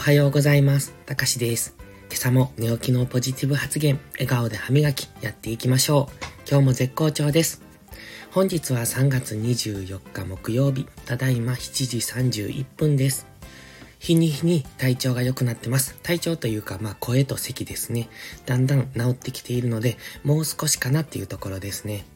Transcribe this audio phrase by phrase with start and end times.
[0.00, 0.94] はようございます。
[1.04, 1.74] たかしです。
[2.08, 6.24] 今朝も寝起きのポジティブ発言、笑顔で歯磨きやっていきましょう。
[6.50, 7.60] 今日も絶好調です。
[8.30, 13.26] 本日は3月24日木曜日、ただいま7時31分です。
[13.98, 15.94] 日に日に体調が良くなってます。
[16.02, 18.08] 体調というか、まあ声と咳ですね。
[18.46, 22.06] だんだん治ってきているので、もう少しかなっていうところですね。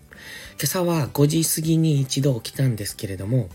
[0.59, 3.51] 今朝は5時過ぎに一度起きたんですけれども、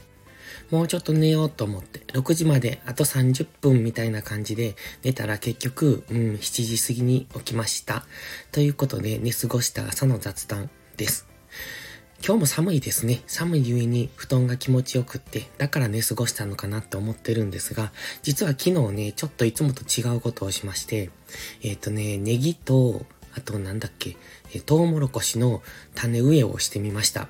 [0.72, 8.06] もうちょっと寝ようと思って、6時まであと30分みたいな感じで寝たら結局、うん、7時過ぎに起きました。
[8.52, 11.28] ということで寝過ごした朝の雑談です。
[12.26, 13.22] 今日も寒いですね。
[13.28, 17.94] 寒いゆえに布団が気持ちよくって、だから寝過ごしたのかなって思ってるんですが、
[18.24, 21.12] 実は昨日ね、ちょっといつもと違うことをしまして、
[21.64, 24.18] えっ、とね、ネギと、あとなんだっけ、
[24.54, 25.64] えトウモロコシの
[25.96, 27.30] 種植えをしてみました。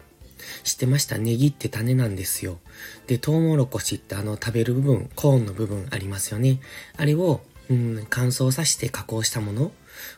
[0.64, 1.18] 知ってました？
[1.18, 2.60] ネギって種なんですよ。
[3.08, 6.60] で、トウモロコシってあの食べる部分、コーンの部分ありますよね。
[6.98, 9.72] あれを、うん、乾燥させて加工したもの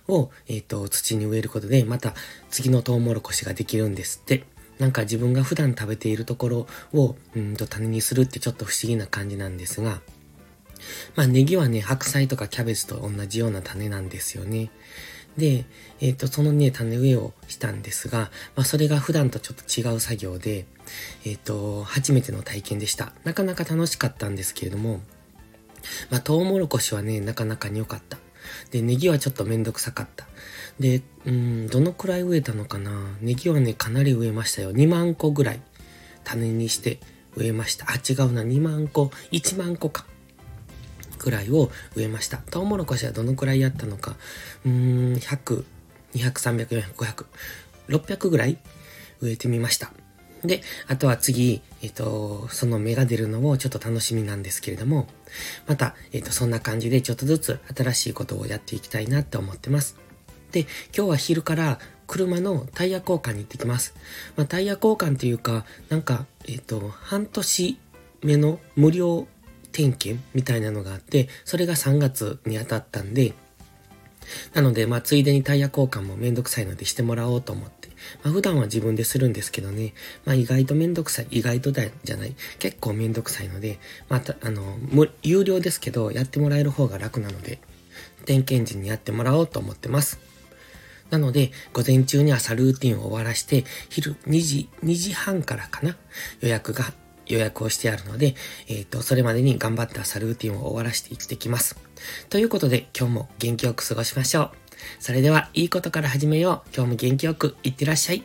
[0.08, 2.14] を、えっ、と、土に植えることで、また
[2.50, 4.44] 次のトウモロコシができるんですって。
[4.80, 10.02] なんか自分が普段食べているところを、うんと種にするってちょっと不思議な感じなんですが、
[11.16, 14.72] まあネギはね、白菜とかキャベツと同じような種なんですよね。
[15.38, 15.66] で、
[16.02, 20.66] えっ、と、そのね、種植えをしたんですが、まあそれが普段とちょっと違う作業で、
[21.26, 23.14] えっ、と、初めての体験でした。
[23.24, 25.00] なかなか楽しかったんですけれども、
[26.10, 28.18] まあトウモロコシはね、なかなかに良かった。
[28.72, 30.28] で、ネギはちょっとめんどくさかった。
[30.80, 32.92] で、うん、どのくらい植えたのかな？
[33.22, 34.72] ネギはね、かなり植えましたよ。
[34.72, 35.62] 2万個ぐらい
[36.24, 37.00] 種にして
[37.36, 37.86] 植えました。
[37.90, 40.06] あ、違うな、2万個、1万個か。
[41.22, 42.38] ぐらいを植えました。
[42.38, 44.16] トウモロコシはどのくらいやったのか。
[44.66, 45.64] うーん、100、
[46.16, 47.26] 200、300、400、500、
[47.90, 48.58] 600ぐらい
[49.22, 49.92] 植えてみました。
[50.44, 55.08] で、あとは次、えっ、と、その芽が出るのもちょっと楽しみなんですけれども、
[55.68, 59.98] また、えっ、と、そんな感じでちょっとずつ新しいことをやっていきたいなって思ってます。
[60.52, 60.62] で、
[60.96, 63.94] 今日は昼から車のタイヤ交換に行ってきます。
[64.36, 67.80] まあ、タイヤ交換というか、なんか、えっ、と、半年
[68.24, 69.28] 目の無料
[69.72, 73.34] 点検みたいなのがあって、それが3月に当たったんで、
[74.54, 77.90] なので、まあ、ついでにタイヤ交換もめんどくさいのでしてもらおうと思って。
[78.24, 79.94] まあ、普段は自分でするんですけどね、
[80.26, 83.80] まあ、意外とめんどくさい、意外とだじゃない、結構めんどくさいので、
[84.10, 87.60] また、あの、無有料ですけど、やってもらえる方が楽なので、
[88.26, 90.20] 点検時にやってもらおうと思ってます。
[91.10, 95.98] なので、午前中に朝ルーティンを終わらして、昼2時、2時半からかな、
[96.40, 96.94] 予約が、
[97.28, 98.36] 予約をしてあるので、
[98.68, 101.78] えっ、と、それまでに頑張ったサルーティンを終わらせていってきます。
[102.30, 104.52] ということで、今日も元気よく過ごしましょう。
[105.00, 106.70] それでは、いいことから始めよう。
[106.76, 108.24] 今日も元気よくいってらっしゃい。